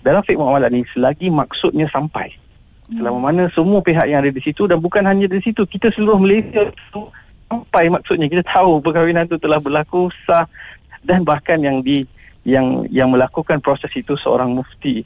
Dalam 0.00 0.24
fake 0.24 0.40
muamalah 0.40 0.72
ni 0.72 0.82
selagi 0.90 1.28
maksudnya 1.28 1.86
sampai. 1.92 2.32
Mm. 2.86 3.02
selama 3.02 3.18
mana 3.18 3.50
semua 3.50 3.82
pihak 3.82 4.06
yang 4.06 4.22
ada 4.22 4.30
di 4.30 4.38
situ 4.38 4.70
dan 4.70 4.78
bukan 4.78 5.02
hanya 5.02 5.26
di 5.26 5.42
situ 5.42 5.66
kita 5.66 5.90
seluruh 5.90 6.22
Malaysia 6.22 6.70
sampai 6.94 7.90
maksudnya. 7.92 8.30
Kita 8.30 8.46
tahu 8.46 8.80
perkahwinan 8.80 9.28
itu 9.28 9.36
telah 9.36 9.60
berlaku 9.60 10.08
sah 10.24 10.48
dan 11.04 11.26
bahkan 11.26 11.60
yang 11.60 11.82
di 11.82 12.06
yang 12.46 12.86
yang 12.94 13.10
melakukan 13.10 13.58
proses 13.58 13.90
itu 13.92 14.14
seorang 14.14 14.54
mufti 14.54 15.02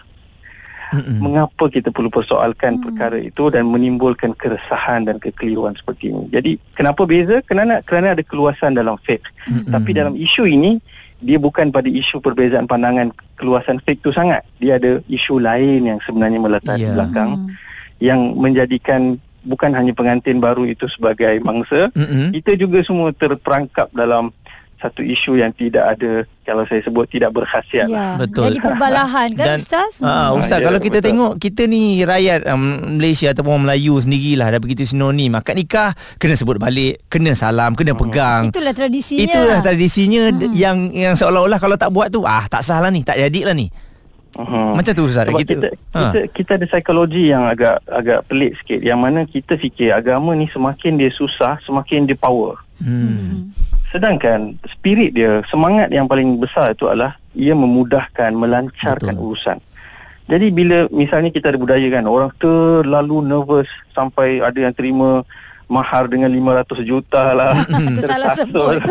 Mm-mm. 0.90 1.22
mengapa 1.22 1.70
kita 1.70 1.94
perlu 1.94 2.10
persoalkan 2.10 2.78
mm. 2.78 2.82
perkara 2.82 3.18
itu 3.18 3.46
dan 3.50 3.70
menimbulkan 3.70 4.34
keresahan 4.34 5.06
dan 5.06 5.22
kekeliruan 5.22 5.74
seperti 5.78 6.10
ini. 6.10 6.26
Jadi 6.30 6.52
kenapa 6.74 7.06
beza? 7.06 7.38
Kerana 7.46 7.80
kerana 7.82 8.18
ada 8.18 8.22
keluasan 8.26 8.74
dalam 8.74 8.98
fiqh. 9.06 9.24
Mm-mm. 9.46 9.70
Tapi 9.70 9.90
dalam 9.94 10.14
isu 10.18 10.46
ini 10.50 10.82
dia 11.20 11.36
bukan 11.36 11.68
pada 11.68 11.86
isu 11.86 12.18
perbezaan 12.18 12.66
pandangan 12.66 13.14
keluasan 13.38 13.78
fiqh 13.86 14.02
itu 14.02 14.10
sangat. 14.10 14.42
Dia 14.58 14.82
ada 14.82 14.98
isu 15.06 15.38
lain 15.38 15.86
yang 15.86 15.98
sebenarnya 16.02 16.38
meletak 16.42 16.76
yeah. 16.76 16.90
di 16.90 16.94
belakang 16.96 17.30
mm. 17.36 17.48
yang 18.02 18.20
menjadikan 18.34 19.20
bukan 19.40 19.72
hanya 19.72 19.96
pengantin 19.96 20.36
baru 20.36 20.68
itu 20.68 20.84
sebagai 20.84 21.40
mangsa, 21.40 21.88
mm-hmm. 21.96 22.36
kita 22.36 22.60
juga 22.60 22.84
semua 22.84 23.08
terperangkap 23.08 23.88
dalam 23.96 24.28
satu 24.80 25.04
isu 25.04 25.36
yang 25.36 25.52
tidak 25.52 25.96
ada 25.96 26.24
kalau 26.50 26.66
saya 26.66 26.82
sebut 26.82 27.06
tidak 27.06 27.30
berkhasiat 27.30 27.86
ya. 27.86 27.94
lah. 27.94 28.12
Betul. 28.18 28.50
Jadi 28.50 28.58
perbalahan 28.58 29.28
kan 29.38 29.46
Dan, 29.54 29.58
Ustaz? 29.62 30.02
Uh, 30.02 30.34
Ustaz 30.34 30.58
ha, 30.58 30.66
kalau 30.66 30.82
ya, 30.82 30.84
kita 30.90 30.98
betul. 30.98 31.08
tengok 31.14 31.32
kita 31.38 31.62
ni 31.70 32.02
rakyat 32.02 32.40
um, 32.50 32.62
Malaysia 32.98 33.30
ataupun 33.30 33.54
orang 33.54 33.64
Melayu 33.70 33.94
sendirilah 34.02 34.46
dah 34.50 34.58
begitu 34.58 34.82
sinonim. 34.82 35.38
Akad 35.38 35.54
nikah 35.54 35.94
kena 36.18 36.34
sebut 36.34 36.58
balik, 36.58 37.06
kena 37.06 37.38
salam, 37.38 37.78
kena 37.78 37.94
hmm. 37.94 38.02
pegang. 38.02 38.42
Itulah 38.50 38.74
tradisinya. 38.74 39.22
Itulah 39.22 39.58
tradisinya 39.62 40.22
hmm. 40.34 40.50
yang 40.50 40.76
yang 40.90 41.14
seolah-olah 41.14 41.62
kalau 41.62 41.78
tak 41.78 41.94
buat 41.94 42.10
tu 42.10 42.26
ah 42.26 42.42
tak 42.50 42.66
sah 42.66 42.82
lah 42.82 42.90
ni, 42.90 43.06
tak 43.06 43.14
jadilah 43.14 43.54
ni. 43.54 43.70
Uh-huh. 44.30 44.78
Macam 44.78 44.94
tu 44.94 45.10
Ustaz 45.10 45.26
Sebab 45.26 45.42
kita 45.42 45.54
kita, 45.58 45.68
ha. 45.90 46.00
kita 46.14 46.20
kita 46.30 46.50
ada 46.58 46.66
psikologi 46.70 47.34
yang 47.34 47.50
agak 47.50 47.82
agak 47.90 48.22
pelik 48.30 48.54
sikit 48.62 48.78
yang 48.78 49.02
mana 49.02 49.26
kita 49.26 49.58
fikir 49.58 49.90
agama 49.90 50.38
ni 50.38 50.46
semakin 50.46 50.98
dia 50.98 51.10
susah 51.10 51.58
semakin 51.66 52.06
dia 52.06 52.14
power. 52.14 52.58
Hmm. 52.78 53.50
Sedangkan 53.90 54.54
spirit 54.70 55.10
dia, 55.14 55.42
semangat 55.50 55.90
yang 55.90 56.06
paling 56.06 56.38
besar 56.38 56.70
itu 56.70 56.86
adalah 56.86 57.18
ia 57.34 57.54
memudahkan, 57.54 58.30
melancarkan 58.34 59.14
Betul. 59.18 59.26
urusan. 59.34 59.58
Jadi 60.30 60.46
bila 60.54 60.86
misalnya 60.94 61.34
kita 61.34 61.50
ada 61.50 61.58
budaya 61.58 61.86
kan, 61.90 62.06
orang 62.06 62.30
terlalu 62.38 63.26
nervous 63.26 63.66
sampai 63.90 64.38
ada 64.38 64.54
yang 64.54 64.70
terima 64.70 65.26
mahar 65.66 66.06
dengan 66.06 66.30
500 66.30 66.86
juta 66.86 67.34
lah. 67.34 67.66
salah 68.10 68.34
sebut. 68.38 68.78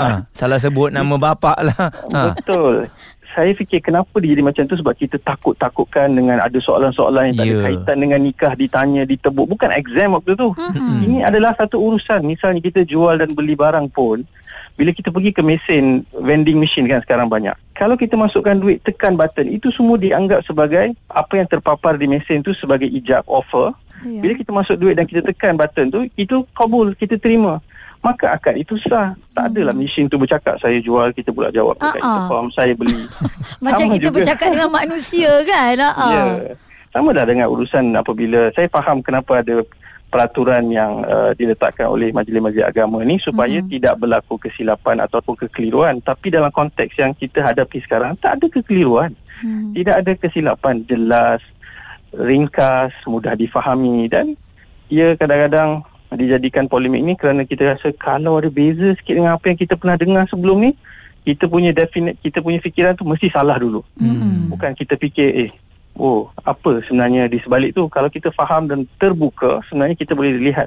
Ha, 0.00 0.26
salah 0.34 0.58
sebut 0.58 0.90
nama 0.90 1.14
bapak 1.14 1.58
lah. 1.62 1.78
Ha. 2.10 2.34
Betul 2.34 2.90
saya 3.30 3.54
fikir 3.54 3.78
kenapa 3.78 4.10
dia 4.18 4.34
jadi 4.34 4.42
macam 4.42 4.62
tu 4.66 4.74
sebab 4.74 4.94
kita 4.98 5.16
takut-takutkan 5.22 6.10
dengan 6.10 6.42
ada 6.42 6.58
soalan-soalan 6.58 7.30
yang 7.30 7.36
tak 7.38 7.46
yeah. 7.46 7.54
ada 7.54 7.60
ya. 7.60 7.66
kaitan 7.70 7.96
dengan 8.02 8.20
nikah 8.20 8.52
ditanya 8.58 9.02
ditebuk 9.06 9.46
bukan 9.46 9.70
exam 9.74 10.18
waktu 10.18 10.34
tu 10.34 10.48
mm-hmm. 10.50 10.98
ini 11.06 11.18
adalah 11.22 11.54
satu 11.54 11.78
urusan 11.78 12.26
misalnya 12.26 12.58
kita 12.58 12.82
jual 12.82 13.14
dan 13.14 13.30
beli 13.30 13.54
barang 13.54 13.86
pun 13.94 14.26
bila 14.74 14.90
kita 14.90 15.12
pergi 15.12 15.30
ke 15.30 15.42
mesin 15.44 16.02
vending 16.10 16.58
machine 16.58 16.90
kan 16.90 16.98
sekarang 17.06 17.30
banyak 17.30 17.54
kalau 17.76 17.94
kita 17.94 18.18
masukkan 18.18 18.58
duit 18.58 18.82
tekan 18.82 19.14
button 19.14 19.46
itu 19.46 19.70
semua 19.70 19.94
dianggap 19.94 20.42
sebagai 20.42 20.96
apa 21.06 21.32
yang 21.38 21.46
terpapar 21.46 21.94
di 22.00 22.10
mesin 22.10 22.42
tu 22.42 22.50
sebagai 22.50 22.90
ijab 22.90 23.22
offer 23.30 23.70
yeah. 24.02 24.22
bila 24.24 24.32
kita 24.34 24.50
masuk 24.50 24.76
duit 24.80 24.98
dan 24.98 25.06
kita 25.06 25.22
tekan 25.22 25.54
button 25.54 25.86
tu 25.86 26.00
itu 26.18 26.42
kabul 26.50 26.96
kita 26.98 27.14
terima 27.14 27.62
maka 28.00 28.32
akad 28.36 28.56
itu 28.56 28.80
sah. 28.80 29.12
Tak 29.36 29.52
adalah 29.52 29.76
hmm. 29.76 29.84
mesin 29.84 30.08
tu 30.08 30.16
bercakap 30.16 30.56
saya 30.56 30.80
jual 30.80 31.12
kita 31.12 31.30
pula 31.32 31.52
jawab 31.52 31.76
uh-uh. 31.76 31.92
kita 31.92 32.18
faham 32.28 32.48
saya 32.52 32.72
beli. 32.72 33.04
Macam 33.64 33.86
Sama 33.88 33.94
kita 33.96 34.08
juga. 34.08 34.16
bercakap 34.20 34.48
dengan 34.52 34.70
manusia 34.72 35.30
kan? 35.44 35.76
Uh-uh. 35.76 36.10
Ya. 36.20 36.24
Sama 36.90 37.14
dah 37.14 37.22
dengan 37.22 37.46
urusan 37.46 37.94
apabila 37.94 38.50
saya 38.50 38.66
faham 38.66 38.98
kenapa 38.98 39.38
ada 39.38 39.62
peraturan 40.10 40.66
yang 40.74 41.06
uh, 41.06 41.30
diletakkan 41.38 41.86
oleh 41.86 42.10
majlis-majlis 42.10 42.66
agama 42.66 42.98
ni 43.06 43.14
supaya 43.22 43.62
hmm. 43.62 43.70
tidak 43.70 43.94
berlaku 43.94 44.42
kesilapan 44.42 44.98
ataupun 45.06 45.38
kekeliruan 45.46 46.02
tapi 46.02 46.34
dalam 46.34 46.50
konteks 46.50 46.98
yang 46.98 47.14
kita 47.14 47.46
hadapi 47.46 47.78
sekarang 47.78 48.18
tak 48.18 48.42
ada 48.42 48.46
kekeliruan. 48.50 49.14
Hmm. 49.38 49.70
Tidak 49.70 49.94
ada 50.02 50.12
kesilapan 50.18 50.82
jelas, 50.84 51.40
ringkas, 52.10 52.90
mudah 53.06 53.38
difahami 53.38 54.10
dan 54.10 54.34
ia 54.90 55.14
kadang-kadang 55.14 55.86
dijadikan 56.18 56.66
polemik 56.66 57.02
ni 57.02 57.14
kerana 57.14 57.46
kita 57.46 57.76
rasa 57.76 57.94
kalau 57.94 58.38
ada 58.38 58.50
beza 58.50 58.94
sikit 58.98 59.14
dengan 59.14 59.38
apa 59.38 59.50
yang 59.50 59.58
kita 59.58 59.74
pernah 59.78 59.94
dengar 59.94 60.24
sebelum 60.26 60.58
ni 60.58 60.72
kita 61.22 61.46
punya 61.46 61.70
definite 61.70 62.18
kita 62.18 62.42
punya 62.42 62.58
fikiran 62.58 62.96
tu 62.98 63.06
mesti 63.06 63.30
salah 63.30 63.54
dulu. 63.60 63.84
Hmm. 64.00 64.50
Bukan 64.50 64.74
kita 64.74 64.98
fikir 64.98 65.28
eh 65.46 65.50
oh 66.00 66.32
apa 66.42 66.80
sebenarnya 66.82 67.28
di 67.28 67.38
sebalik 67.38 67.76
tu 67.76 67.86
kalau 67.92 68.08
kita 68.08 68.32
faham 68.32 68.66
dan 68.66 68.88
terbuka 68.96 69.60
sebenarnya 69.68 69.94
kita 69.94 70.16
boleh 70.16 70.38
lihat 70.40 70.66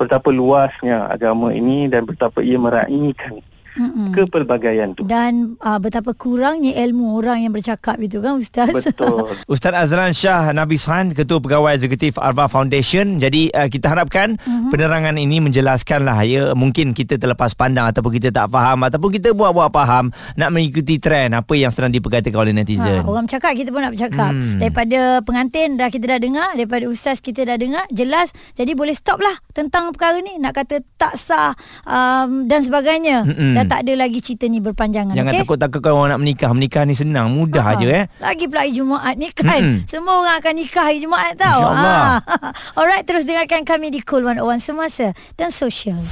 betapa 0.00 0.32
luasnya 0.32 1.06
agama 1.12 1.52
ini 1.52 1.86
dan 1.86 2.08
betapa 2.08 2.40
ia 2.40 2.56
meraihkan 2.56 3.38
Mm-mm. 3.72 4.12
kepelbagaian 4.12 4.92
tu. 4.92 5.08
Dan 5.08 5.56
uh, 5.64 5.80
betapa 5.80 6.12
kurangnya 6.12 6.76
ilmu 6.84 7.16
orang 7.16 7.48
yang 7.48 7.52
bercakap 7.56 7.96
itu 7.96 8.20
kan 8.20 8.36
Ustaz? 8.36 8.68
Betul. 8.68 9.32
Ustaz 9.52 9.72
Azlan 9.72 10.12
Shah 10.12 10.52
Nabi 10.52 10.76
Shan, 10.76 11.16
Ketua 11.16 11.40
Pegawai 11.40 11.80
Eksekutif 11.80 12.20
Arba 12.20 12.52
Foundation. 12.52 13.16
Jadi 13.16 13.48
uh, 13.48 13.72
kita 13.72 13.88
harapkan 13.88 14.36
mm-hmm. 14.36 14.68
penerangan 14.68 15.16
ini 15.16 15.40
menjelaskanlah 15.40 16.18
ya 16.28 16.52
mungkin 16.52 16.92
kita 16.92 17.16
terlepas 17.16 17.56
pandang 17.56 17.88
ataupun 17.88 18.12
kita 18.20 18.28
tak 18.28 18.52
faham 18.52 18.84
ataupun 18.84 19.08
kita 19.08 19.32
buat-buat 19.32 19.72
faham 19.72 20.12
nak 20.36 20.50
mengikuti 20.52 21.00
trend 21.00 21.32
apa 21.32 21.54
yang 21.56 21.72
sedang 21.72 21.96
diperkatakan 21.96 22.38
oleh 22.44 22.52
netizen. 22.52 23.00
Ha, 23.00 23.08
orang 23.08 23.24
cakap 23.24 23.56
kita 23.56 23.72
pun 23.72 23.80
nak 23.80 23.96
bercakap. 23.96 24.32
Hmm. 24.36 24.60
Daripada 24.60 25.24
pengantin 25.24 25.80
dah 25.80 25.88
kita 25.88 26.12
dah 26.12 26.20
dengar, 26.20 26.50
daripada 26.52 26.84
ustaz 26.92 27.24
kita 27.24 27.48
dah 27.48 27.56
dengar, 27.56 27.88
jelas. 27.88 28.36
Jadi 28.52 28.76
boleh 28.76 28.92
stop 28.92 29.24
lah 29.24 29.32
tentang 29.56 29.96
perkara 29.96 30.20
ni 30.20 30.36
nak 30.36 30.52
kata 30.60 30.84
tak 31.00 31.16
sah 31.16 31.56
um, 31.88 32.44
dan 32.44 32.60
sebagainya. 32.60 33.24
Mm-mm 33.24 33.61
dah 33.62 33.78
tak 33.78 33.78
ada 33.86 33.92
lagi 33.94 34.18
cerita 34.18 34.44
ni 34.50 34.58
berpanjangan. 34.58 35.14
Jangan 35.14 35.32
okay? 35.32 35.40
takut-takut 35.46 35.80
kalau 35.80 35.96
orang 36.02 36.18
nak 36.18 36.20
menikah. 36.22 36.50
Menikah 36.52 36.82
ni 36.84 36.94
senang, 36.98 37.30
mudah 37.32 37.64
aja 37.64 37.86
eh. 37.86 38.04
Lagi 38.18 38.44
pula 38.50 38.66
hari 38.66 38.72
Jumaat 38.74 39.14
ni 39.16 39.28
kan. 39.30 39.46
Mm-hmm. 39.48 39.88
Semua 39.88 40.14
orang 40.20 40.36
akan 40.42 40.52
nikah 40.58 40.84
hari 40.84 40.98
Jumaat 41.00 41.34
tau. 41.38 41.60
InsyaAllah. 41.62 42.04
Ha. 42.26 42.48
Alright, 42.78 43.04
terus 43.06 43.22
dengarkan 43.24 43.62
kami 43.62 43.94
di 43.94 44.00
Cool 44.02 44.26
101 44.26 44.58
Semasa 44.58 45.06
dan 45.38 45.50
Sosial. 45.54 46.02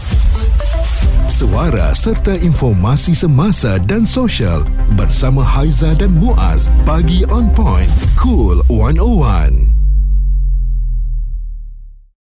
Suara 1.30 1.96
serta 1.96 2.36
informasi 2.36 3.16
semasa 3.16 3.80
dan 3.80 4.04
sosial 4.04 4.60
bersama 4.92 5.40
Haiza 5.40 5.96
dan 5.96 6.12
Muaz. 6.12 6.68
Pagi 6.84 7.24
on 7.32 7.48
point. 7.48 7.88
Cool 8.20 8.60
101. 8.68 9.79